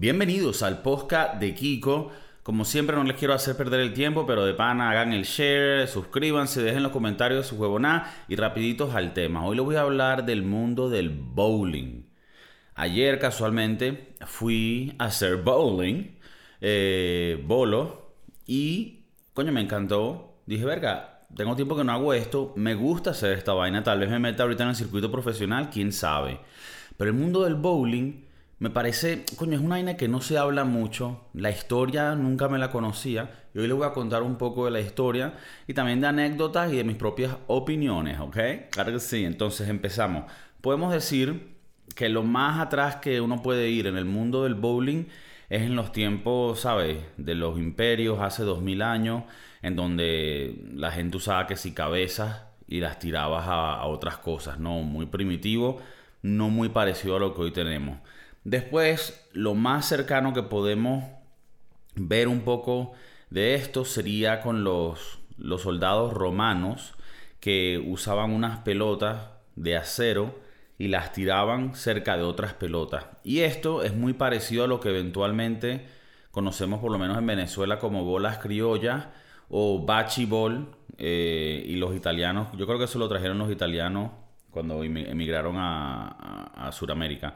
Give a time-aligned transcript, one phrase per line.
[0.00, 2.12] Bienvenidos al podcast de Kiko.
[2.44, 5.88] Como siempre no les quiero hacer perder el tiempo, pero de pana hagan el share,
[5.88, 9.44] suscríbanse, dejen los comentarios su huevona y rapiditos al tema.
[9.44, 12.04] Hoy les voy a hablar del mundo del bowling.
[12.76, 16.16] Ayer casualmente fui a hacer bowling,
[16.60, 18.12] eh, bolo,
[18.46, 19.00] y
[19.34, 20.42] coño me encantó.
[20.46, 24.08] Dije, verga, tengo tiempo que no hago esto, me gusta hacer esta vaina, tal vez
[24.08, 26.38] me meta ahorita en el circuito profesional, quién sabe.
[26.96, 28.27] Pero el mundo del bowling
[28.60, 31.28] me parece, coño, es una vaina que no se habla mucho.
[31.32, 33.46] La historia nunca me la conocía.
[33.54, 35.34] Y hoy les voy a contar un poco de la historia
[35.68, 38.36] y también de anécdotas y de mis propias opiniones, ¿ok?
[38.70, 39.24] Claro que sí.
[39.24, 40.24] Entonces empezamos.
[40.60, 41.56] Podemos decir
[41.94, 45.06] que lo más atrás que uno puede ir en el mundo del bowling
[45.50, 46.98] es en los tiempos, ¿sabes?
[47.16, 49.22] De los imperios hace dos mil años,
[49.62, 54.80] en donde la gente usaba que si cabezas y las tirabas a otras cosas, ¿no?
[54.82, 55.80] Muy primitivo,
[56.22, 57.98] no muy parecido a lo que hoy tenemos.
[58.48, 61.04] Después, lo más cercano que podemos
[61.96, 62.92] ver un poco
[63.28, 66.94] de esto sería con los, los soldados romanos
[67.40, 70.34] que usaban unas pelotas de acero
[70.78, 73.04] y las tiraban cerca de otras pelotas.
[73.22, 75.86] Y esto es muy parecido a lo que eventualmente
[76.30, 79.08] conocemos por lo menos en Venezuela como bolas criollas
[79.50, 84.10] o bachibol eh, y los italianos, yo creo que eso lo trajeron los italianos
[84.50, 87.34] cuando emigraron a, a Sudamérica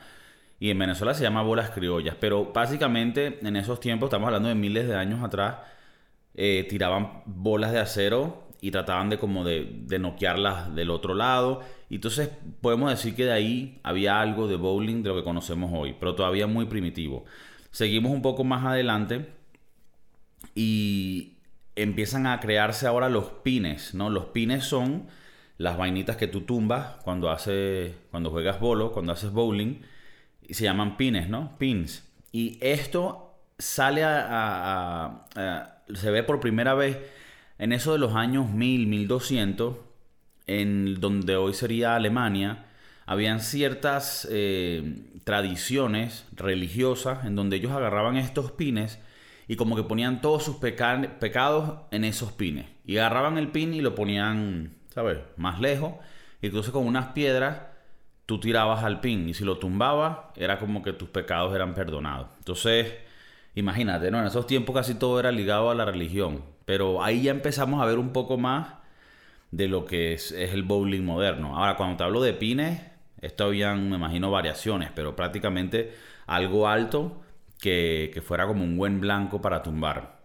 [0.62, 4.54] y en Venezuela se llama bolas criollas, pero básicamente en esos tiempos, estamos hablando de
[4.54, 5.56] miles de años atrás,
[6.36, 11.62] eh, tiraban bolas de acero y trataban de como de, de noquearlas del otro lado.
[11.90, 15.72] Y entonces podemos decir que de ahí había algo de bowling de lo que conocemos
[15.74, 17.24] hoy, pero todavía muy primitivo.
[17.72, 19.32] Seguimos un poco más adelante
[20.54, 21.38] y
[21.74, 24.10] empiezan a crearse ahora los pines, ¿no?
[24.10, 25.08] Los pines son
[25.58, 29.80] las vainitas que tú tumbas cuando, hace, cuando juegas bolo, cuando haces bowling
[30.46, 31.56] y se llaman pines, ¿no?
[31.58, 32.08] Pins.
[32.32, 35.26] Y esto sale a,
[35.94, 36.98] se ve por primera vez
[37.58, 39.76] en eso de los años 1000, 1200,
[40.46, 42.66] en donde hoy sería Alemania,
[43.06, 48.98] habían ciertas eh, tradiciones religiosas en donde ellos agarraban estos pines
[49.48, 52.66] y como que ponían todos sus pecados en esos pines.
[52.84, 55.18] Y agarraban el pin y lo ponían, ¿sabes?
[55.36, 55.94] Más lejos.
[56.40, 57.71] Y con unas piedras
[58.32, 62.28] tú tirabas al pin y si lo tumbabas, era como que tus pecados eran perdonados.
[62.38, 62.94] Entonces,
[63.54, 64.20] imagínate, ¿no?
[64.20, 67.84] En esos tiempos casi todo era ligado a la religión, pero ahí ya empezamos a
[67.84, 68.68] ver un poco más
[69.50, 71.58] de lo que es, el bowling moderno.
[71.58, 72.80] Ahora, cuando te hablo de pines,
[73.20, 75.92] esto habían, me imagino, variaciones, pero prácticamente
[76.26, 77.20] algo alto
[77.60, 80.22] que, que fuera como un buen blanco para tumbar.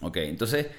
[0.00, 0.72] Ok, entonces,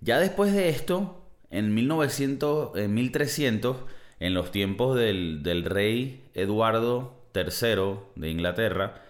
[0.00, 3.76] ya después de esto, en 1900, en 1300,
[4.20, 9.02] en los tiempos del, rey Eduardo III de Inglaterra,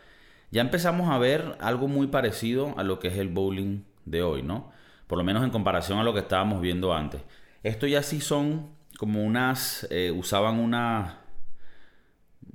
[0.50, 4.42] ya empezamos a ver algo muy parecido a lo que es el bowling de hoy,
[4.42, 4.72] ¿no?
[5.06, 7.22] Por lo menos en comparación a lo que estábamos viendo antes.
[7.62, 11.18] Esto ya sí son como unas, eh, usaban una,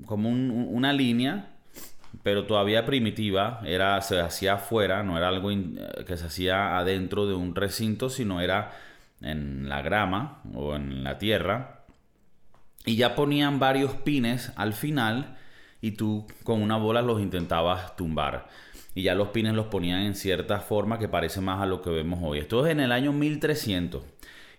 [0.06, 1.56] como una línea,
[2.24, 5.50] pero todavía primitiva, era, se hacía afuera, no era algo
[6.06, 8.72] que se hacía adentro de un recinto, sino era
[9.22, 11.79] en la grama o en la tierra
[12.86, 15.38] y ya ponían varios pines al final
[15.82, 18.48] y tú con una bola los intentabas tumbar.
[18.96, 21.90] Y ya los pines los ponían en cierta forma que parece más a lo que
[21.90, 22.40] vemos hoy.
[22.40, 24.04] Esto es en el año 1300.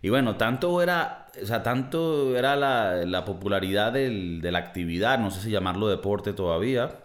[0.03, 5.41] Y bueno, tanto era, o sea, tanto era la, popularidad de la actividad, no sé
[5.42, 7.00] si llamarlo deporte todavía.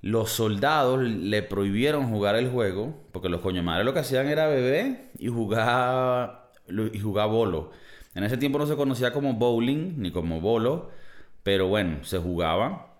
[0.00, 5.10] Los soldados le prohibieron jugar el juego, porque los coño lo que hacían era beber
[5.18, 6.50] y jugar,
[6.92, 7.70] y jugar bolo.
[8.14, 10.90] En ese tiempo no se conocía como bowling ni como bolo,
[11.42, 12.94] pero bueno, se jugaba.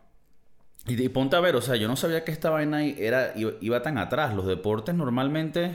[0.86, 3.96] Y, ponte a ver, o sea, yo no sabía que esta vaina era, iba, tan
[3.96, 4.34] atrás.
[4.34, 5.72] Los deportes normalmente,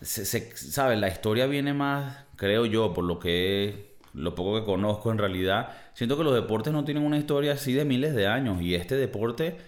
[0.00, 0.26] se,
[0.56, 0.98] ¿sabes?
[0.98, 5.68] La historia viene más, creo yo, por lo que lo poco que conozco en realidad.
[5.94, 8.60] Siento que los deportes no tienen una historia así de miles de años.
[8.62, 9.58] Y este deporte,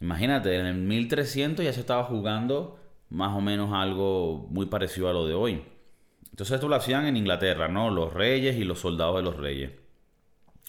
[0.00, 2.78] imagínate, en el 1300 ya se estaba jugando
[3.08, 5.62] más o menos algo muy parecido a lo de hoy.
[6.36, 7.88] Entonces esto lo hacían en Inglaterra, ¿no?
[7.88, 9.70] Los reyes y los soldados de los reyes.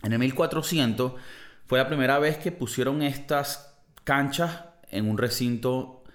[0.02, 1.12] En el 1400
[1.66, 6.06] fue la primera vez que pusieron estas canchas en un recinto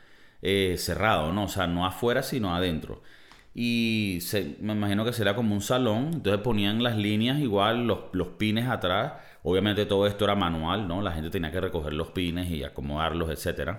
[0.41, 1.45] eh, cerrado, ¿no?
[1.45, 3.03] O sea, no afuera, sino adentro.
[3.55, 4.21] Y
[4.61, 6.13] me imagino que será como un salón.
[6.15, 9.13] Entonces ponían las líneas igual, los, los, pines atrás.
[9.43, 11.03] Obviamente todo esto era manual, ¿no?
[11.03, 13.73] La gente tenía que recoger los pines y acomodarlos, etc.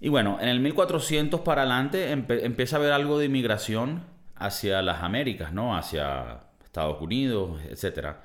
[0.00, 5.02] Y bueno, en el 1400 para adelante empieza a haber algo de inmigración hacia las
[5.02, 5.76] Américas, ¿no?
[5.76, 8.16] Hacia Estados Unidos, etc.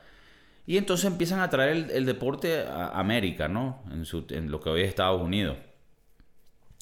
[0.66, 3.84] Y entonces empiezan a traer el, deporte a América, ¿no?
[3.92, 4.04] En,
[4.36, 5.58] en lo que hoy es Estados Unidos.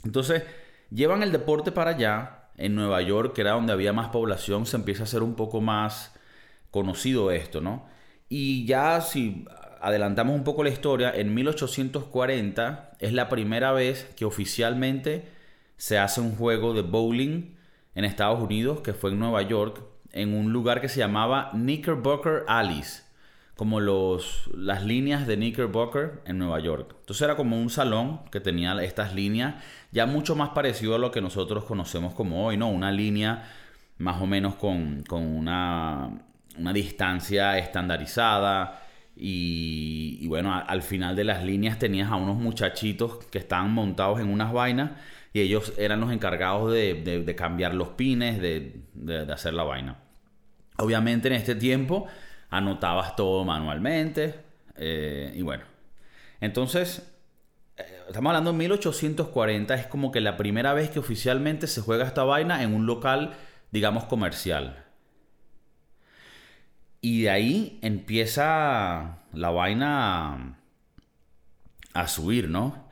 [0.06, 0.44] Entonces,
[0.90, 2.40] llevan el deporte para allá.
[2.56, 5.60] En Nueva York, que era donde había más población, se empieza a hacer un poco
[5.60, 6.14] más
[6.70, 7.88] conocido esto, ¿no?
[8.30, 9.46] Y ya si
[9.82, 15.28] adelantamos un poco la historia, en 1840 es la primera vez que oficialmente
[15.78, 17.53] se hace un juego de bowling
[17.96, 19.82] en Estados Unidos, que fue en Nueva York,
[20.12, 23.04] en un lugar que se llamaba Knickerbocker Alice,
[23.56, 26.96] como los, las líneas de Knickerbocker en Nueva York.
[27.00, 29.56] Entonces era como un salón que tenía estas líneas,
[29.92, 32.70] ya mucho más parecido a lo que nosotros conocemos como hoy, ¿no?
[32.70, 33.44] Una línea
[33.98, 36.10] más o menos con, una,
[36.58, 38.82] una distancia estandarizada.
[39.16, 44.28] Y, bueno, al final de las líneas tenías a unos muchachitos que estaban montados en
[44.28, 44.92] unas vainas
[45.34, 49.98] y ellos eran los encargados de, cambiar los pines, de, hacer la vaina.
[50.78, 52.08] Obviamente en este tiempo
[52.52, 54.36] anotabas todo manualmente
[54.78, 55.66] eh, y bueno.
[56.40, 57.12] Entonces,
[57.78, 62.06] eh, estamos hablando de 1840, es como que la primera vez que oficialmente se juega
[62.06, 63.34] esta vaina en un local,
[63.72, 64.86] digamos, comercial.
[67.02, 70.58] Y de ahí empieza la vaina
[71.94, 72.83] a subir, ¿no?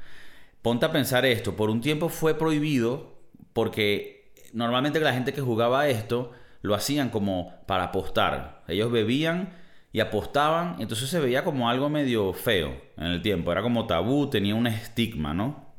[0.62, 3.18] Ponte a pensar esto, por un tiempo fue prohibido
[3.54, 6.32] porque normalmente la gente que jugaba esto
[6.62, 8.64] lo hacían como para apostar.
[8.68, 9.54] Ellos bebían
[9.92, 14.30] y apostaban, entonces se veía como algo medio feo en el tiempo, era como tabú,
[14.30, 15.72] tenía un estigma, ¿no?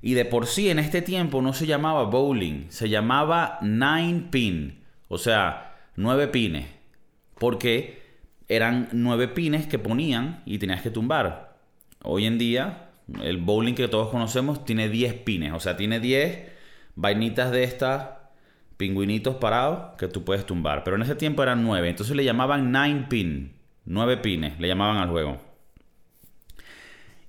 [0.00, 4.84] Y de por sí en este tiempo no se llamaba bowling, se llamaba nine pin,
[5.08, 6.66] o sea, nueve pines,
[7.38, 8.02] porque
[8.46, 11.56] eran nueve pines que ponían y tenías que tumbar.
[12.04, 12.87] Hoy en día
[13.22, 16.48] el bowling que todos conocemos tiene 10 pines, o sea, tiene 10
[16.94, 18.08] vainitas de estas,
[18.76, 20.84] pingüinitos parados que tú puedes tumbar.
[20.84, 23.52] Pero en ese tiempo eran 9, entonces le llamaban 9 pin,
[23.84, 25.38] 9 pines, le llamaban al juego.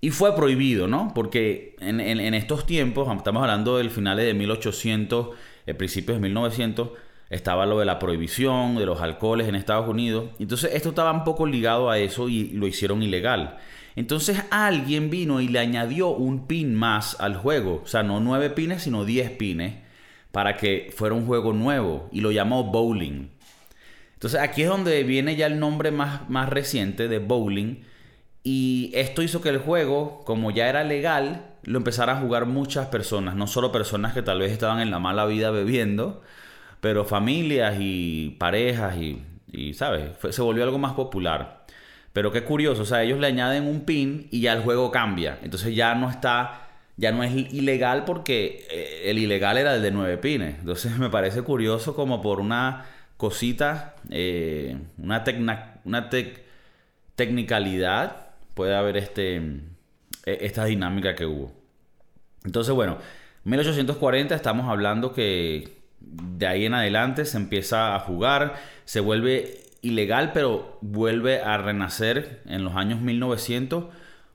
[0.02, 1.12] Y fue prohibido, ¿no?
[1.14, 2.00] Porque en,
[2.34, 5.30] estos tiempos, estamos hablando del finales de 1800,
[5.66, 6.92] eh, principios de 1900,
[7.30, 10.30] estaba lo de la prohibición de los alcoholes en Estados Unidos.
[10.40, 13.58] Entonces esto estaba un poco ligado a eso y lo hicieron ilegal.
[13.96, 17.82] Entonces alguien vino y le añadió un pin más al juego.
[17.84, 19.76] O sea, no nueve pines, sino diez pines.
[20.32, 22.10] Para que fuera un juego nuevo.
[22.12, 23.30] Y lo llamó bowling.
[24.14, 27.84] Entonces aquí es donde viene ya el nombre más, más reciente de bowling.
[28.44, 32.88] Y esto hizo que el juego, como ya era legal, lo empezaran a jugar muchas
[32.88, 33.36] personas.
[33.36, 36.22] No solo personas que tal vez estaban en la mala vida bebiendo,
[36.82, 40.12] pero familias y parejas y, y ¿sabes?
[40.32, 41.59] se volvió algo más popular.
[42.14, 45.40] Pero qué curioso, o sea, ellos le añaden un pin y ya el juego cambia.
[45.44, 46.68] Entonces ya no está,
[46.98, 50.56] ya no es ilegal porque eh, el ilegal era el de nueve pines.
[50.60, 52.86] Entonces me parece curioso como por una
[53.18, 55.24] cosita, eh, una,
[55.84, 56.10] una
[57.16, 59.36] tecnicalidad, puede haber este,
[60.26, 61.52] e, esta dinámica que hubo.
[62.44, 62.98] Entonces, bueno,
[63.44, 70.32] 1840 estamos hablando que de ahí en adelante se empieza a jugar, se vuelve ilegal,
[70.34, 73.86] pero vuelve a renacer en los años 1900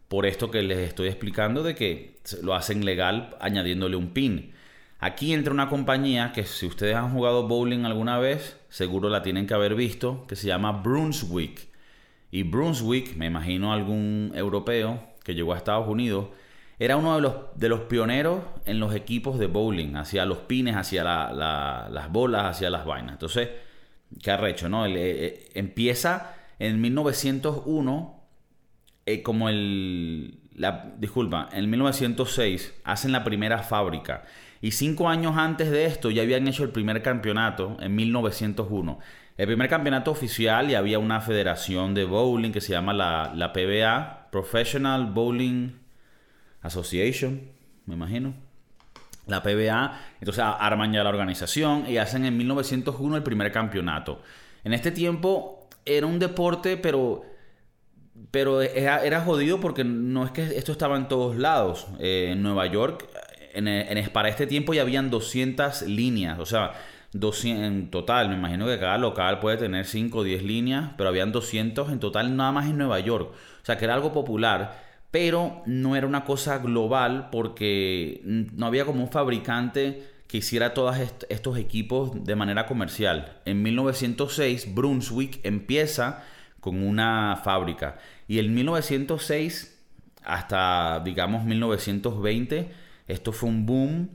[0.08, 4.52] por esto que les estoy explicando de que lo hacen legal añadiéndole un pin.
[5.00, 9.46] Aquí entra una compañía que si ustedes han jugado bowling alguna vez, seguro la tienen
[9.46, 11.68] que haber visto, que se llama Brunswick.
[12.30, 16.28] Y Brunswick, me imagino algún europeo que llegó a Estados Unidos,
[16.78, 20.76] era uno de los, de los pioneros en los equipos de bowling, hacia los pines,
[20.76, 23.12] hacia las bolas, hacia las vainas.
[23.12, 23.48] Entonces,
[24.22, 24.86] qué arrecho, ¿no?
[24.86, 28.20] Eh, eh, empieza en 1901
[29.06, 30.40] eh, como el...
[30.98, 34.24] Disculpa, en 1906 hacen la primera fábrica.
[34.60, 38.98] Y cinco años antes de esto ya habían hecho el primer campeonato en 1901.
[39.36, 43.52] El primer campeonato oficial y había una federación de bowling que se llama la, la
[43.52, 45.72] PBA, Professional Bowling
[46.62, 47.42] Association,
[47.86, 48.43] me imagino
[49.26, 54.20] la PBA, entonces arman ya la organización y hacen en 1901 el primer campeonato.
[54.64, 57.22] En este tiempo era un deporte, pero,
[58.30, 61.86] pero era, jodido porque no es que esto estaba en todos lados.
[62.00, 63.08] Eh, en Nueva York,
[63.54, 66.72] en, para este tiempo ya habían 200 líneas, o sea,
[67.12, 68.28] 200 en total.
[68.28, 72.00] Me imagino que cada local puede tener 5 o 10 líneas, pero habían 200 en
[72.00, 73.30] total nada más en Nueva York.
[73.32, 74.83] O sea, que era algo popular
[75.14, 80.96] pero no era una cosa global porque no había como un fabricante que hiciera todos
[81.28, 83.40] estos equipos de manera comercial.
[83.44, 86.24] En 1906 Brunswick empieza
[86.58, 89.80] con una fábrica y en 1906
[90.24, 92.72] hasta digamos 1920
[93.06, 94.10] esto fue un boom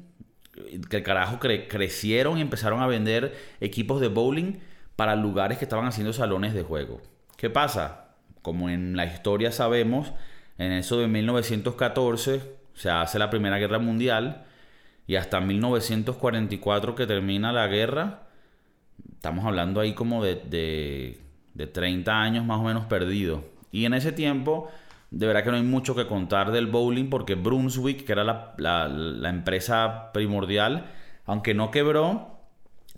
[0.89, 4.59] que carajo crecieron y empezaron a vender equipos de bowling
[4.97, 7.01] para lugares que estaban haciendo salones de juego.
[7.37, 8.09] ¿Qué pasa?
[8.41, 10.11] como en la historia sabemos,
[10.59, 12.41] en eso de 1914
[12.75, 14.45] se hace la Primera Guerra Mundial
[15.07, 18.27] y hasta 1944 que termina la guerra,
[19.13, 21.19] estamos hablando ahí como de, de,
[21.55, 23.41] de 30 años más o menos perdidos.
[23.71, 24.69] Y en ese tiempo,
[25.11, 28.53] de verdad que no hay mucho que contar del bowling porque Brunswick, que era la,
[28.57, 30.91] la empresa primordial,
[31.25, 32.37] aunque no quebró,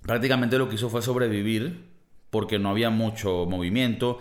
[0.02, 1.92] prácticamente lo que hizo fue sobrevivir
[2.32, 4.18] porque no había mucho movimiento.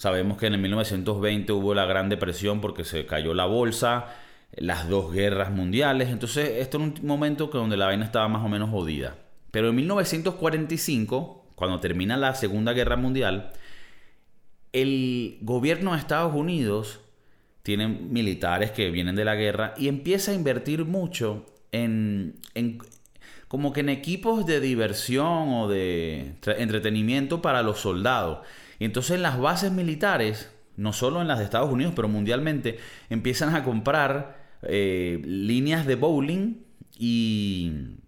[0.00, 4.06] Sabemos que en el 1920 hubo la Gran Depresión porque se cayó la bolsa,
[4.52, 6.08] las dos guerras mundiales.
[6.08, 9.18] Entonces, esto era un momento que donde la vaina estaba más o menos jodida.
[9.50, 13.52] Pero en 1945, cuando termina la Segunda Guerra Mundial,
[14.72, 17.00] el gobierno de Estados Unidos
[17.62, 22.78] tiene militares que vienen de la guerra y empieza a invertir mucho en, en
[23.48, 28.38] como que en equipos de diversión o de entretenimiento para los soldados.
[28.80, 32.78] Y entonces en las bases militares, no solo en las de Estados Unidos, pero mundialmente,
[33.10, 36.64] empiezan a comprar eh, líneas de bowling
[36.98, 37.98] y,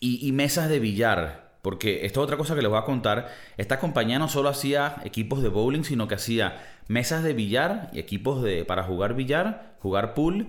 [0.00, 1.54] y, mesas de billar.
[1.62, 3.28] Porque esto es otra cosa que les voy a contar.
[3.56, 8.00] Esta compañía no solo hacía equipos de bowling, sino que hacía mesas de billar y
[8.00, 10.48] equipos de, para jugar billar, jugar pool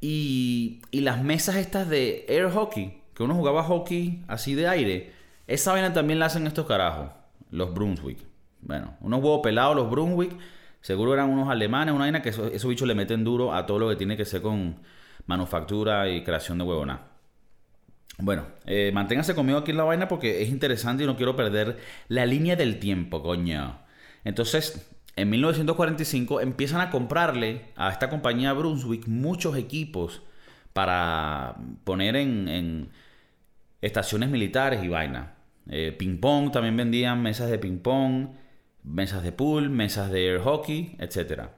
[0.00, 5.12] y, y las mesas estas de air hockey, que uno jugaba hockey así de aire.
[5.48, 7.10] Esa vaina también la hacen estos carajos,
[7.50, 8.35] los Brunswick.
[8.66, 10.36] Bueno, unos huevos pelados, los Brunswick.
[10.80, 13.88] Seguro eran unos alemanes, una vaina que esos, bichos le meten duro a todo lo
[13.88, 14.76] que tiene que ser con
[15.26, 17.00] manufactura y creación de huevona.
[18.18, 21.78] Bueno, eh, manténganse conmigo aquí en la vaina porque es interesante y no quiero perder
[22.08, 23.78] la línea del tiempo, coño.
[24.24, 30.22] Entonces, en 1945 empiezan a comprarle a esta compañía Brunswick muchos equipos
[30.72, 32.90] para poner en,
[33.80, 35.34] estaciones militares y vaina.
[35.68, 38.28] Eh, ping pong, también vendían mesas de ping pong,
[38.86, 41.48] mesas de pool, mesas de air hockey, etc.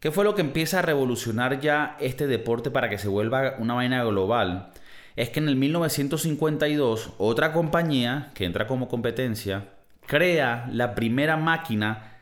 [0.00, 3.74] ¿Qué fue lo que empieza a revolucionar ya este deporte para que se vuelva una
[3.74, 4.72] vaina global?
[5.16, 9.68] Es que en el 1952 otra compañía que entra como competencia
[10.06, 12.16] crea la primera máquina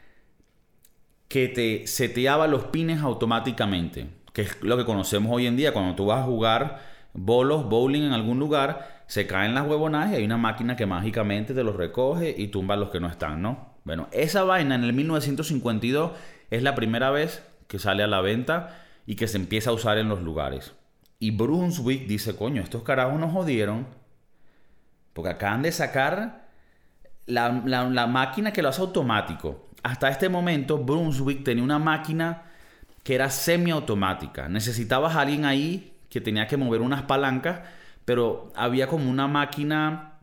[1.29, 5.95] que te seteaba los pines automáticamente, que es lo que conocemos hoy en día cuando
[5.95, 6.83] tú vas a jugar
[7.13, 11.55] bolos, bowling en algún lugar, se caen las huevonadas y hay una máquina que mágicamente
[11.55, 13.70] te los recoge y tumba los que no están, ¿no?
[13.85, 16.13] Bueno, esa vaina en el 1952
[16.51, 19.99] es la primera vez que sale a la venta y que se empieza a usar
[19.99, 20.75] en los lugares.
[21.19, 23.87] Y Brunswick dice, coño, estos carajos nos jodieron
[25.13, 26.49] porque acaban de sacar
[27.27, 29.69] la, la máquina que lo hace automático.
[29.83, 32.45] Hasta este momento Brunswick tenía una máquina
[33.03, 34.49] que era semiautomática.
[34.49, 37.61] Necesitabas a alguien ahí que tenía que mover unas palancas,
[38.05, 40.19] pero había como una máquina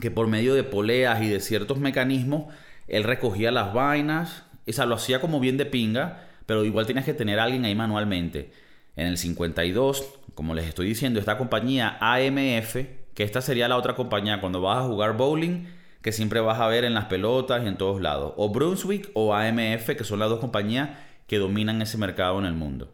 [0.00, 2.52] que por medio de poleas y de ciertos mecanismos
[2.88, 7.14] él recogía las vainas, esa lo hacía como bien de pinga, pero igual tenías que
[7.14, 8.52] tener a alguien ahí manualmente.
[8.96, 12.76] En el 52, como les estoy diciendo, esta compañía AMF,
[13.14, 15.66] que esta sería la otra compañía cuando vas a jugar bowling,
[16.02, 19.34] que siempre vas a ver en las pelotas y en todos lados, o Brunswick o
[19.34, 20.90] AMF, que son las dos compañías
[21.26, 22.92] que dominan ese mercado en el mundo.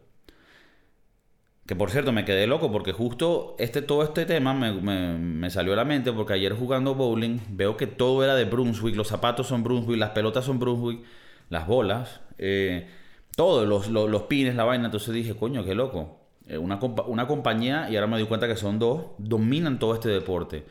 [1.69, 5.75] Que por cierto, me quedé loco porque justo este, todo este tema me, salió a
[5.75, 9.63] la mente porque ayer jugando bowling veo que todo era de Brunswick, los zapatos son
[9.63, 11.01] Brunswick, las pelotas son Brunswick,
[11.49, 12.87] las bolas, eh,
[13.35, 14.85] todo, los, los, pines, la vaina.
[14.85, 16.21] Entonces dije, coño, qué loco.
[16.47, 20.09] Eh, una, una compañía, y ahora me di cuenta que son dos, dominan todo este
[20.09, 20.65] deporte.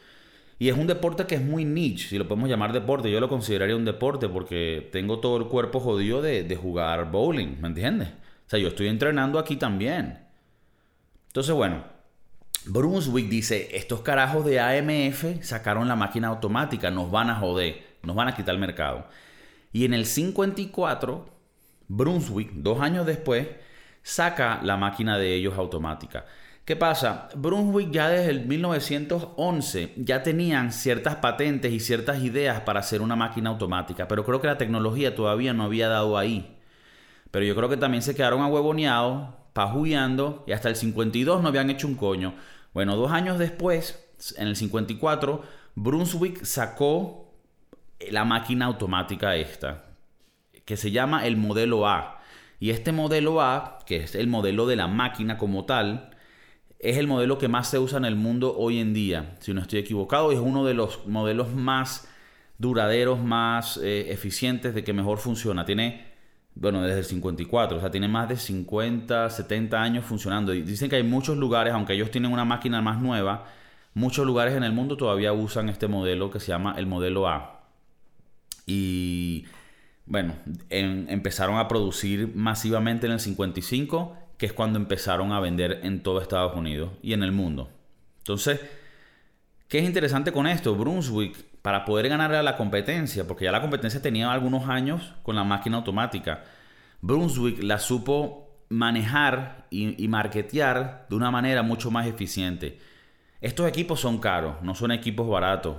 [0.59, 3.09] Y es un deporte que es muy niche, si lo podemos llamar deporte.
[3.09, 7.61] Yo lo consideraría un deporte porque tengo todo el cuerpo jodido de, de jugar bowling,
[7.61, 8.09] ¿me entiendes?
[8.09, 10.26] O sea, yo estoy entrenando aquí también.
[11.29, 11.85] Entonces, bueno,
[12.67, 18.17] Brunswick dice, estos carajos de AMF sacaron la máquina automática, nos van a joder, nos
[18.17, 19.07] van a quitar el mercado.
[19.73, 21.27] Y en el 54,
[21.89, 23.47] Brunswick, dos años después,
[24.03, 26.25] saca la máquina de ellos automática.
[26.65, 27.29] ¿Qué pasa?
[27.35, 33.17] Brunswick ya desde el 1911 ya tenían ciertas patentes y ciertas ideas para hacer una
[33.17, 36.59] máquina automática, pero creo que la tecnología todavía no había dado ahí.
[37.31, 39.38] Pero yo creo que también se quedaron ahuevoneados
[40.47, 42.35] y hasta el 52 no habían hecho un coño.
[42.75, 45.43] Bueno, dos años después, en el 54,
[45.75, 47.33] Brunswick sacó
[48.11, 49.87] la máquina automática esta,
[50.65, 52.21] que se llama el modelo A.
[52.61, 56.11] Y este modelo A, que es el modelo de la máquina como tal,
[56.79, 59.61] es el modelo que más se usa en el mundo hoy en día, si no
[59.61, 62.09] estoy equivocado, es uno de los modelos más
[62.59, 65.65] duraderos, más eh, eficientes, de que mejor funciona.
[65.65, 66.08] Tiene
[66.61, 70.53] bueno, desde el 54, o sea, tiene más de 50, 70 años funcionando.
[70.53, 73.47] Y dicen que hay muchos lugares, aunque ellos tienen una máquina más nueva,
[73.95, 77.61] muchos lugares en el mundo todavía usan este modelo que se llama el modelo A.
[78.67, 79.47] Y
[80.05, 80.35] bueno,
[80.69, 86.21] empezaron a producir masivamente en el 55, que es cuando empezaron a vender en todo
[86.21, 87.71] Estados Unidos y en el mundo.
[88.19, 88.61] Entonces,
[89.69, 90.75] ¿qué es interesante con esto?
[90.75, 91.37] Brunswick,
[91.69, 95.45] para poder ganar a la competencia, porque ya la competencia tenía algunos años con la
[95.45, 96.43] máquina automática,
[97.03, 102.79] Brunswick la supo manejar y, marketear de una manera mucho más eficiente.
[103.43, 105.77] Estos equipos son caros, no son equipos baratos.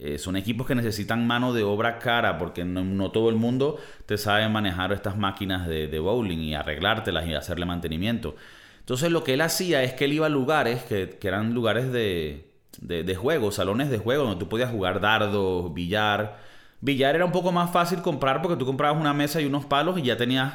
[0.00, 4.18] Eh, son equipos que necesitan mano de obra cara porque no, todo el mundo te
[4.18, 8.34] sabe manejar estas máquinas de, bowling y arreglártelas y hacerle mantenimiento.
[8.80, 12.51] Entonces lo que él hacía es que él iba a lugares que, eran lugares de,
[12.80, 16.38] de, juego, salones de juego donde tú podías jugar dardos, billar.
[16.80, 19.98] Billar era un poco más fácil comprar porque tú comprabas una mesa y unos palos
[19.98, 20.54] y ya tenías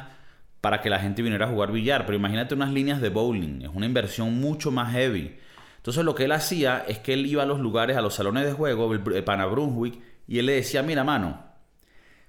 [0.60, 2.04] para que la gente viniera a jugar billar.
[2.06, 5.38] Pero imagínate unas líneas de bowling, es una inversión mucho más heavy.
[5.76, 8.44] Entonces lo que él hacía es que él iba a los lugares, a los salones
[8.44, 11.42] de juego, el, Pana Brunswick, y él le decía, mira mano,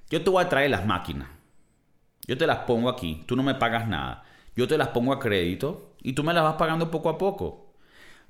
[0.10, 1.30] yo te voy a traer las máquinas.
[2.28, 4.24] Yo te las pongo aquí, tú no me pagas nada.
[4.56, 7.69] Yo te las pongo a crédito y tú me las vas pagando poco a poco.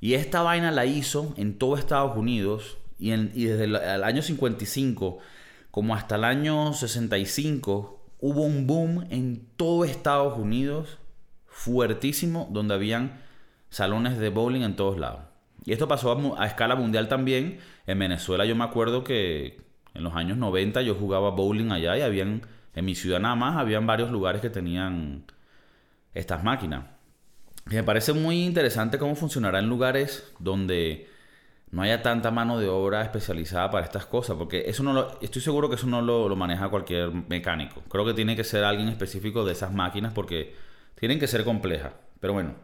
[0.01, 5.19] Y esta vaina la hizo en todo Estados Unidos y, desde el, el, año 55
[5.71, 10.97] como hasta el año 65 hubo un boom en todo Estados Unidos
[11.47, 13.21] fuertísimo donde habían
[13.69, 15.21] salones de bowling en todos lados.
[15.65, 17.59] Y esto pasó a, escala mundial también.
[17.85, 19.61] En Venezuela yo me acuerdo que
[19.93, 22.41] en los años 90 yo jugaba bowling allá y habían,
[22.75, 25.25] en mi ciudad nada más, habían varios lugares que tenían
[26.13, 26.85] estas máquinas.
[27.65, 31.07] Me parece muy interesante cómo funcionará en lugares donde
[31.71, 35.41] no haya tanta mano de obra especializada para estas cosas, porque eso no lo, estoy
[35.41, 37.83] seguro que eso no lo, lo maneja cualquier mecánico.
[37.89, 40.55] Creo que tiene que ser alguien específico de esas máquinas porque
[40.95, 41.93] tienen que ser complejas.
[42.19, 42.55] Pero bueno,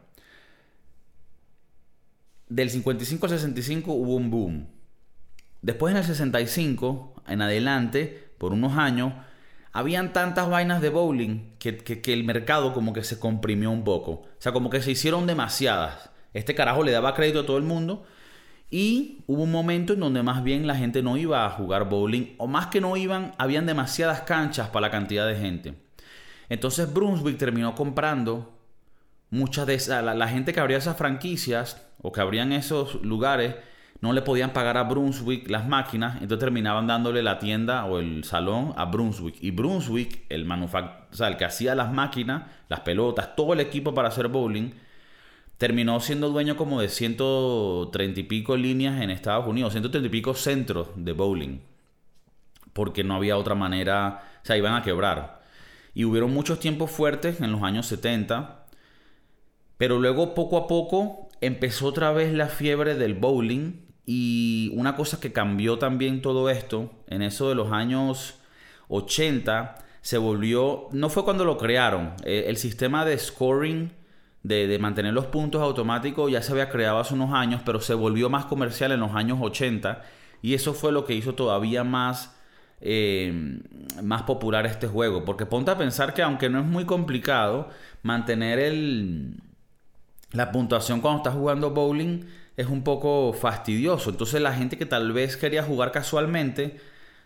[2.49, 4.67] del 55 al 65 hubo un boom.
[5.61, 9.13] Después en el 65, en adelante, por unos años,
[9.75, 14.11] habían tantas vainas de bowling que, el mercado como que se comprimió un poco.
[14.11, 16.11] O sea, como que se hicieron demasiadas.
[16.33, 18.05] Este carajo le daba crédito a todo el mundo.
[18.71, 22.35] Y hubo un momento en donde más bien la gente no iba a jugar bowling.
[22.37, 25.73] O más que no iban, habían demasiadas canchas para la cantidad de gente.
[26.47, 28.57] Entonces Brunswick terminó comprando
[29.29, 33.55] muchas de esas, la, gente que abría esas franquicias o que abrían esos lugares
[34.01, 38.23] no le podían pagar a Brunswick las máquinas, entonces terminaban dándole la tienda o el
[38.23, 39.37] salón a Brunswick.
[39.41, 43.61] Y Brunswick, el manufact o sea, el que hacía las máquinas, las pelotas, todo el
[43.61, 44.71] equipo para hacer bowling,
[45.57, 50.33] terminó siendo dueño como de 130 y pico líneas en Estados Unidos, 130 y pico
[50.33, 51.59] centros de bowling.
[52.73, 55.41] Porque no había otra manera, o sea, iban a quebrar.
[55.93, 58.65] Y hubieron muchos tiempos fuertes en los años 70
[59.77, 65.19] pero luego poco a poco empezó otra vez la fiebre del bowling y una cosa
[65.19, 68.39] que cambió también todo esto, en eso de los años
[68.89, 73.91] 80, se volvió, no fue cuando lo crearon, eh, el sistema de scoring,
[74.43, 78.29] de, mantener los puntos automáticos ya se había creado hace unos años, pero se volvió
[78.29, 80.03] más comercial en los años 80
[80.43, 82.37] y eso fue lo que hizo todavía más,
[82.81, 83.59] eh,
[84.03, 87.69] más popular este juego, porque ponte a pensar que aunque no es muy complicado,
[88.03, 89.41] mantener el
[90.35, 92.25] la puntuación cuando estás jugando bowling
[92.57, 94.09] es un poco fastidioso.
[94.09, 96.77] Entonces la gente que tal vez quería jugar casualmente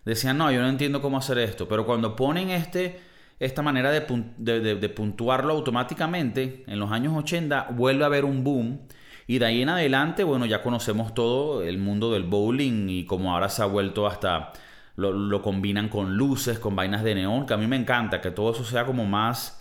[0.06, 1.68] decía, no, yo no entiendo cómo hacer esto.
[1.68, 3.00] Pero cuando ponen este,
[3.40, 8.82] esta manera de, puntuarlo automáticamente, en los años 80 vuelve a haber un boom.
[9.28, 13.34] Y de ahí en adelante, bueno, ya conocemos todo el mundo del bowling y como
[13.34, 14.52] ahora se ha vuelto hasta...
[14.96, 18.32] Lo, lo combinan con luces, con vainas de neón, que a mí me encanta, que
[18.32, 19.59] todo eso sea como más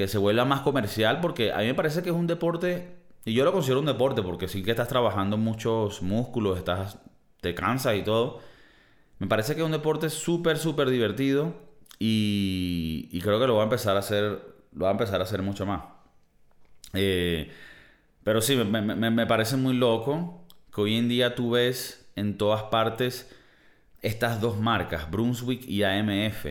[0.00, 3.34] que se vuelva más comercial, porque a mí me parece que es un deporte, y
[3.34, 6.98] yo lo considero un deporte, porque sí que estás trabajando muchos músculos, estás,
[7.42, 8.40] te cansas y todo.
[9.18, 11.52] Me parece que es un deporte súper, súper divertido
[11.98, 14.40] y, creo que lo va a empezar a hacer,
[14.72, 15.82] lo va a empezar a hacer mucho más.
[16.94, 17.50] Eh,
[18.24, 23.30] pero sí, me parece muy loco que hoy en día tú ves en todas partes
[24.00, 26.46] estas dos marcas, Brunswick y AMF.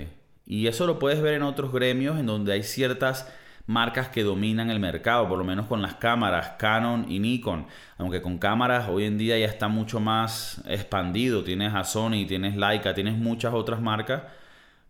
[0.45, 3.27] Y eso lo puedes ver en otros gremios en donde hay ciertas
[3.69, 7.67] marcas que dominan el mercado, por lo menos con las cámaras Canon y Nikon,
[7.99, 12.55] aunque con cámaras hoy en día ya está mucho más expandido, tienes a Sony, tienes
[12.55, 14.23] Leica, tienes muchas otras marcas,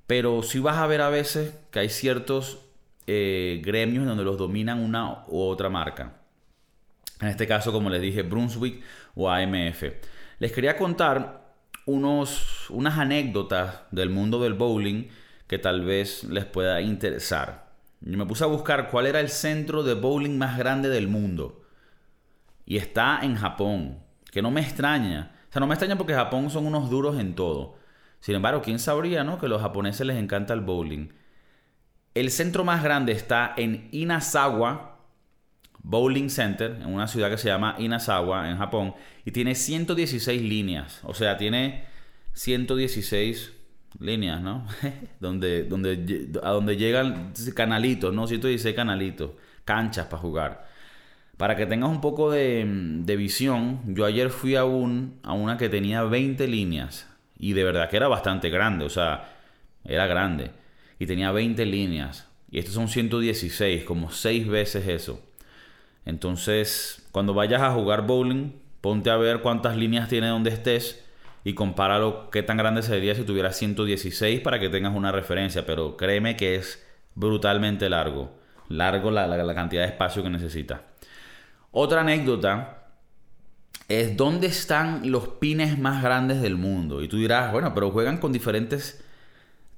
[0.07, 2.59] pero sí vas a ver a veces que hay ciertos
[3.05, 6.13] eh, gremios donde los dominan una u otra marca.
[7.19, 8.81] En este caso, como les dije, Brunswick
[9.13, 9.83] o AMF.
[10.39, 11.53] Les quería contar
[11.85, 15.09] unos, unas anécdotas del mundo del bowling
[15.47, 17.68] que tal vez les pueda interesar.
[18.01, 21.63] Yo me puse a buscar cuál era el centro de bowling más grande del mundo.
[22.65, 23.99] Y está en Japón.
[24.31, 25.31] Que no me extraña.
[25.49, 27.77] O sea, no me extraña porque Japón son unos duros en todo.
[28.19, 29.39] Sin embargo, ¿quién sabría, no?
[29.39, 31.09] Que a los japoneses les encanta el bowling.
[32.13, 34.99] El centro más grande está en Inazawa
[35.81, 38.93] Bowling Center, en una ciudad que se llama Inazawa, en Japón,
[39.25, 40.99] y tiene 116 líneas.
[41.03, 41.85] O sea, tiene
[42.33, 43.53] 116
[43.99, 44.65] líneas, ¿no?
[45.19, 48.28] donde, donde, a donde llegan canalitos, ¿no?
[48.28, 49.32] 116 canalitos,
[49.65, 50.69] canchas para jugar.
[51.38, 55.58] Para que tengas un poco de, de visión, yo ayer fui a, un, a una
[55.58, 59.30] que tenía 20 líneas y de verdad que era bastante grande, o sea,
[59.86, 60.52] era grande
[60.99, 62.28] y tenía 20 líneas.
[62.52, 65.21] Y estos son 116, como 6 veces eso.
[66.06, 71.04] Entonces, cuando vayas a jugar bowling, ponte a ver cuántas líneas tiene donde estés
[71.43, 75.65] y compáralo qué tan grande sería si tuviera 116 para que tengas una referencia.
[75.65, 78.38] Pero créeme que es brutalmente largo.
[78.67, 80.84] Largo la, la cantidad de espacio que necesita.
[81.71, 82.80] Otra anécdota
[83.88, 87.02] es dónde están los pines más grandes del mundo.
[87.02, 89.04] Y tú dirás, bueno, pero juegan con diferentes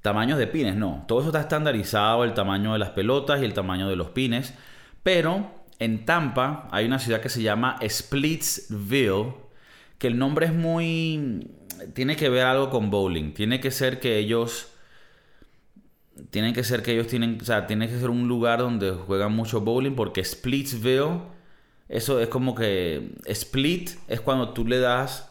[0.02, 0.76] tamaños de pines.
[0.76, 4.10] No, todo eso está estandarizado, el tamaño de las pelotas y el tamaño de los
[4.10, 4.54] pines.
[5.02, 9.34] Pero en Tampa hay una ciudad que se llama Splitsville,
[10.02, 11.46] que el nombre es muy...
[11.94, 13.34] tiene que ver algo con bowling.
[13.34, 14.66] Tiene que ser que ellos...
[16.30, 17.38] Tienen que ser que ellos tienen...
[17.40, 21.20] O sea, tiene que ser un lugar donde juegan mucho bowling porque Splitsville...
[21.88, 23.14] Eso es como que...
[23.26, 25.30] Split es cuando tú le das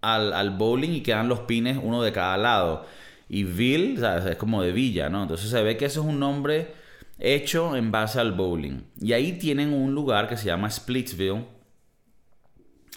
[0.00, 2.86] al, al bowling y quedan los pines uno de cada lado.
[3.28, 3.94] Y Ville,
[4.28, 5.22] es como de villa, ¿no?
[5.22, 6.74] Entonces se ve que eso es un nombre
[7.20, 8.82] hecho en base al bowling.
[9.00, 11.44] Y ahí tienen un lugar que se llama Splitsville.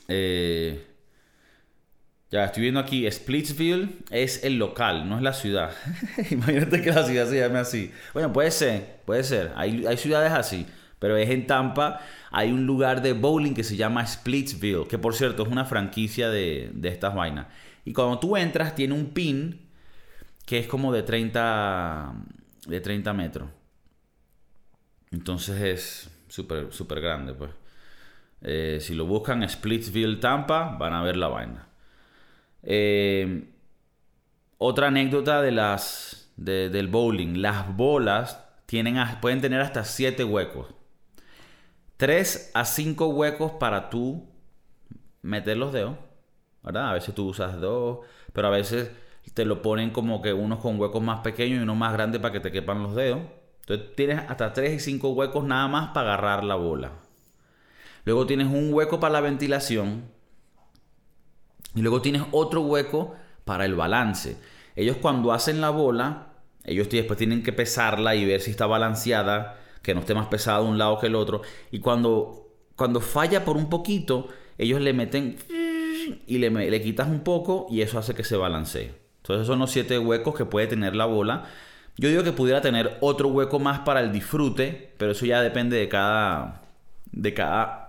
[0.08, 0.86] Eh,
[2.30, 5.72] ya estoy viendo aquí, Splitsville es el local, no es la ciudad.
[6.32, 7.92] Imagínate que la ciudad se llame así.
[8.14, 9.54] Bueno, puede ser, puede ser.
[9.56, 10.66] Hay, hay ciudades así,
[11.00, 12.02] pero es en Tampa.
[12.32, 16.30] Hay un lugar de bowling que se llama Splitsville, que por cierto es una franquicia
[16.30, 17.48] de, de estas vainas.
[17.86, 19.62] Y cuando tú entras, tiene un pin
[20.46, 22.14] que es como de 30,
[22.68, 23.50] de 30 metros.
[25.12, 27.52] Entonces es súper super grande, pues.
[28.42, 31.68] Eh, si lo buscan Splitsville, Tampa, van a ver la vaina.
[32.64, 33.50] Eh,
[34.58, 37.42] otra anécdota de las, del bowling.
[37.42, 40.68] Las bolas tienen, pueden tener hasta 7 huecos.
[41.98, 44.30] 3 a 5 huecos para tú
[45.22, 45.96] meter los dedos.
[46.64, 46.90] ¿Verdad?
[46.90, 48.00] A veces tú usas dos,
[48.34, 48.92] pero a veces
[49.34, 52.34] te lo ponen como que unos con huecos más pequeños y uno más grande para
[52.34, 53.22] que te quepan los dedos.
[53.62, 56.92] Entonces tienes hasta 3 y 5 huecos nada más para agarrar la bola.
[58.08, 60.06] Luego tienes un hueco para la ventilación.
[61.76, 64.38] Y luego tienes otro hueco para el balance.
[64.78, 66.30] Ellos cuando hacen la bola,
[66.64, 70.60] ellos después tienen que pesarla y ver si está balanceada, que no esté más pesada
[70.60, 71.42] de un lado que el otro.
[71.70, 75.36] Y cuando, cuando falla por un poquito, ellos le meten
[76.26, 78.94] y le, le quitas un poco y eso hace que se balancee.
[79.18, 81.44] Entonces son los siete huecos que puede tener la bola.
[81.98, 85.76] Yo digo que pudiera tener otro hueco más para el disfrute, pero eso ya depende
[85.76, 86.62] de cada,
[87.12, 87.87] de cada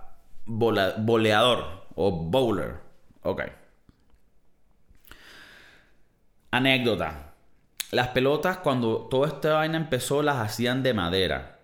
[0.49, 2.75] bola, boleador o bowler.
[3.23, 3.43] Ok.
[6.51, 7.33] Anécdota.
[7.91, 11.59] Las pelotas cuando toda esta vaina empezó las hacían de madera.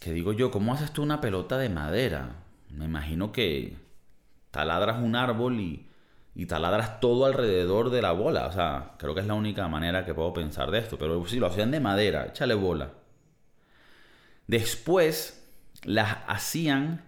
[0.00, 2.36] Que digo yo, ¿cómo haces tú una pelota de madera?
[2.70, 3.76] Me imagino que
[4.50, 5.86] taladras un árbol y
[6.34, 8.46] y taladras todo alrededor de la bola.
[8.46, 10.98] O sea, creo que es la única manera que puedo pensar de esto.
[10.98, 12.90] Pero si lo hacían de madera, échale bola.
[14.46, 15.46] Después
[15.84, 17.04] las hacían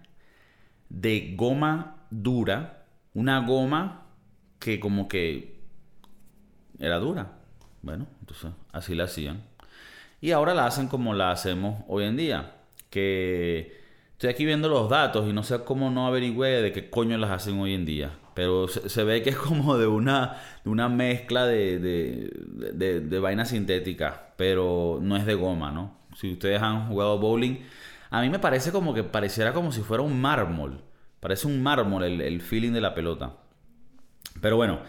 [0.89, 2.85] de goma dura.
[3.13, 4.05] Una goma
[4.59, 5.59] que como que
[6.79, 7.33] era dura.
[7.81, 9.43] Bueno, entonces así la hacían.
[10.21, 12.55] Y ahora la hacen como la hacemos hoy en día.
[12.89, 13.81] Que
[14.13, 17.31] estoy aquí viendo los datos y no sé cómo no averigüe de qué coño las
[17.31, 18.11] hacen hoy en día.
[18.33, 24.33] Pero se, ve que es como de una, una mezcla de, de, de, vaina sintética,
[24.37, 25.97] pero no es de goma, ¿no?
[26.15, 27.57] Si ustedes han jugado bowling,
[28.09, 30.81] a mí me parece como que pareciera como si fuera un mármol.
[31.19, 33.37] Parece un mármol el, feeling de la pelota.
[34.41, 34.81] Pero bueno,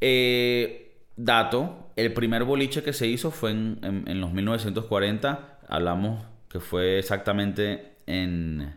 [0.00, 5.58] eh, dato, el primer boliche que se hizo fue en, en, los 1940.
[5.68, 8.74] Hablamos que fue exactamente en,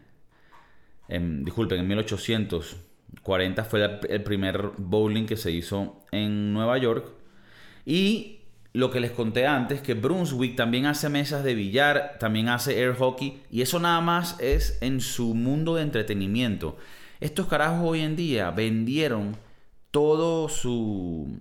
[1.07, 2.77] en disculpen, en 1800.
[3.23, 7.11] 40 fue el primer bowling que se hizo en Nueva York.
[7.85, 8.38] Y
[8.73, 12.95] lo que les conté antes, que Brunswick también hace mesas de billar, también hace air
[12.95, 16.77] hockey, y eso nada más es en su mundo de entretenimiento.
[17.19, 19.37] Estos carajos hoy en día vendieron
[19.91, 21.39] todo su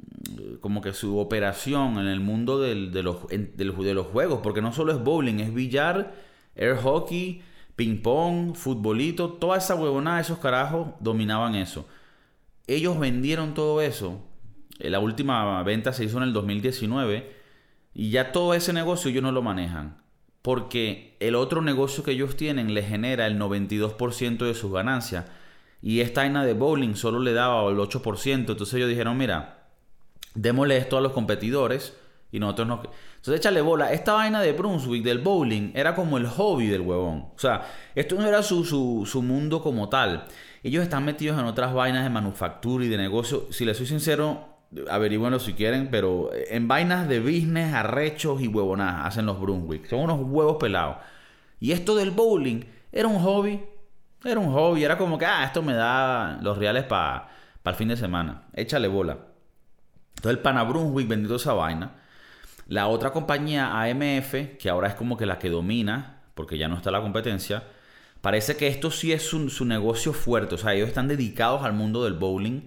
[0.60, 4.92] como que su operación en el mundo de, los, de los juegos, porque no solo
[4.92, 6.14] es bowling, es billar,
[6.56, 7.42] air hockey,
[7.76, 11.86] ping pong, futbolito, toda esa huevonada, esos carajos dominaban eso.
[12.66, 14.27] Ellos vendieron todo eso
[14.78, 17.32] la última venta se hizo en el 2019
[17.94, 20.02] y ya todo ese negocio ellos no lo manejan.
[20.42, 25.26] Porque el otro negocio que ellos tienen les genera el 92% de sus ganancias.
[25.82, 28.32] Y esta vaina de bowling solo le daba el 8%.
[28.32, 29.66] Entonces ellos dijeron, mira,
[30.34, 31.96] démosle esto a los competidores
[32.30, 32.82] y nosotros no...
[33.16, 33.92] Entonces échale bola.
[33.92, 37.30] Esta vaina de Brunswick, del bowling, era como el hobby del huevón.
[37.34, 40.24] O sea, esto no era su, su, su mundo como tal.
[40.62, 43.48] Ellos están metidos en otras vainas de manufactura y de negocio.
[43.50, 44.57] Si les soy sincero,
[44.90, 49.86] averigüenlo si quieren, pero en vainas de business, arrechos y huevonadas hacen los Brunswick.
[49.86, 50.96] Son unos huevos pelados.
[51.60, 53.64] Y esto del bowling era un hobby.
[54.24, 54.84] Era un hobby.
[54.84, 57.28] Era como que, ah, esto me da los reales para
[57.64, 58.48] el fin de semana.
[58.54, 59.18] Échale bola.
[60.16, 61.92] Entonces el Pana Brunswick vendió esa vaina.
[62.66, 66.76] La otra compañía, AMF, que ahora es como que la que domina, porque ya no
[66.76, 67.64] está la competencia,
[68.20, 70.56] parece que esto sí es su, su negocio fuerte.
[70.56, 72.62] O sea, ellos están dedicados al mundo del bowling.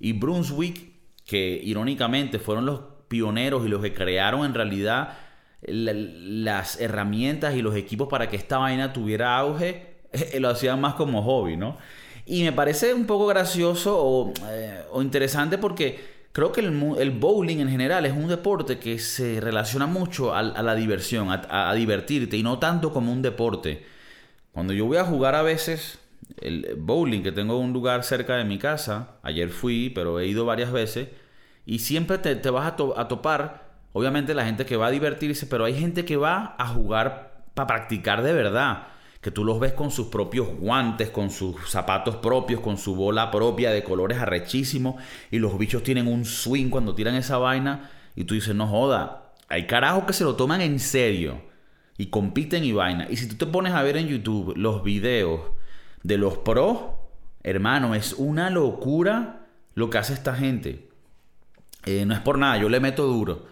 [0.00, 0.91] Y Brunswick
[1.24, 5.18] que irónicamente fueron los pioneros y los que crearon en realidad
[5.64, 9.96] las herramientas y los equipos para que esta vaina tuviera auge,
[10.40, 11.78] lo hacían más como hobby, ¿no?
[12.24, 17.68] Y me parece un poco gracioso o, eh, interesante porque creo que el, bowling en
[17.68, 22.58] general es un deporte que se relaciona mucho a, la diversión, a, divertirte y no
[22.58, 23.84] tanto como un deporte.
[24.52, 25.98] Cuando yo voy a jugar a veces
[26.40, 30.44] el bowling, que tengo un lugar cerca de mi casa, ayer fui, pero he ido
[30.44, 31.08] varias veces,
[31.64, 35.64] y siempre te, vas a, a, topar, obviamente la gente que va a divertirse, pero
[35.64, 38.88] hay gente que va a jugar para practicar de verdad.
[39.20, 43.30] Que tú los ves con sus propios guantes, con sus zapatos propios, con su bola
[43.30, 45.00] propia de colores arrechísimos.
[45.30, 47.88] Y los bichos tienen un swing cuando tiran esa vaina.
[48.16, 49.32] Y tú dices, no joda.
[49.48, 51.40] Hay carajos que se lo toman en serio.
[51.98, 53.06] Y compiten y vaina.
[53.08, 55.40] Y si tú te pones a ver en YouTube los videos
[56.02, 56.78] de los pros,
[57.42, 60.88] hermano, es una locura lo que hace esta gente.
[61.84, 63.46] Eh, no es por nada, yo le meto duro.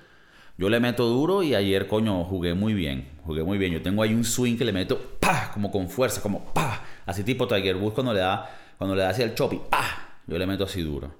[0.58, 3.08] Yo le meto duro y ayer, coño, jugué muy bien.
[3.24, 3.72] Jugué muy bien.
[3.72, 7.24] Yo tengo ahí un swing que le meto, pa, como con fuerza, como pa, así
[7.24, 10.36] tipo Tiger Woods cuando le da, cuando le da hacia el chop y pa, yo
[10.36, 11.14] le meto así duro.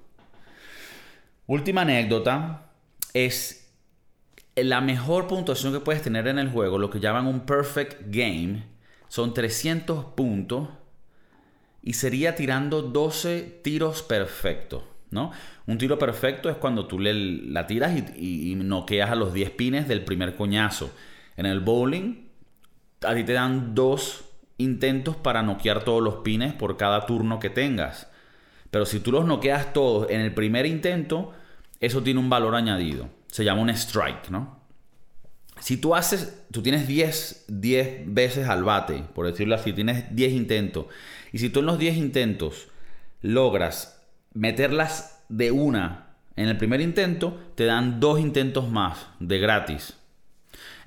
[1.47, 2.71] Última anécdota
[3.13, 3.73] es
[4.55, 8.63] la mejor puntuación que puedes tener en el juego, lo que llaman un perfect game,
[9.07, 10.69] son 300 puntos
[11.83, 14.83] y sería tirando 12 tiros perfectos.
[15.09, 15.31] ¿no?
[15.67, 19.51] Un tiro perfecto es cuando tú le, la tiras y, y, noqueas a los 10
[19.51, 20.91] pines del primer coñazo.
[21.37, 22.27] En el bowling,
[23.05, 24.23] a ti te dan dos
[24.57, 28.07] intentos para noquear todos los pines por cada turno que tengas.
[28.69, 31.33] Pero si tú los noqueas todos en el primer intento,
[31.79, 33.09] eso tiene un valor añadido.
[33.27, 34.61] Se llama un strike, ¿no?
[35.59, 40.33] Si tú haces, tú tienes 10, 10 veces al bate, por decirlo así, tienes 10
[40.33, 40.85] intentos.
[41.31, 42.67] Y si tú en los 10 intentos
[43.21, 44.01] logras
[44.33, 49.97] meterlas de una en el primer intento, te dan dos intentos más de gratis.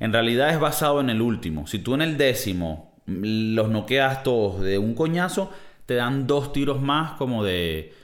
[0.01, 1.67] En realidad es basado en el último.
[1.67, 5.51] Si tú en el décimo los noqueas todos de un coñazo,
[5.87, 7.95] te dan dos tiros más como de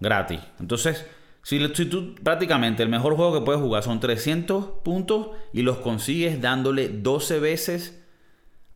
[0.00, 0.40] gratis.
[0.58, 1.06] Entonces,
[1.42, 5.78] si, si, tú prácticamente el mejor juego que puedes jugar son 300 puntos y los
[5.78, 7.99] consigues dándole 12 veces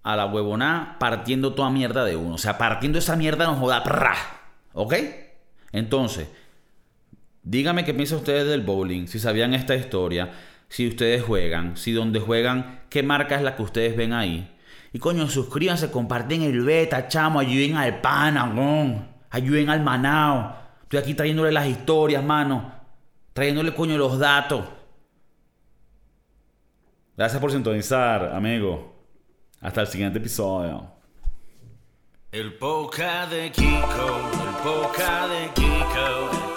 [0.04, 2.36] a la huevona partiendo toda mierda de uno.
[2.36, 3.82] O sea, partiendo esa mierda no joda.
[4.74, 4.94] ¿Ok?
[5.72, 6.28] Entonces,
[7.42, 10.30] dígame qué piensan ustedes del bowling, si sabían esta historia,
[10.68, 14.50] si ustedes juegan, si donde juegan, qué marca es la que ustedes ven ahí.
[14.92, 18.52] Y coño, suscríbanse, comparten el beta, chamo, ayuden al pana,
[19.30, 20.54] ayuden al manao.
[20.82, 22.72] Estoy aquí trayéndole las historias, mano.
[23.32, 24.64] Trayéndole, coño, los datos.
[27.16, 28.93] Gracias por sintonizar, amigo.
[29.64, 30.86] Hasta el siguiente episodio.
[32.30, 36.53] El poca de Kiko, el poca de Kiko.